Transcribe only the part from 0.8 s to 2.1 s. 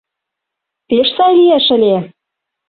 Пеш сай лиеш ыле?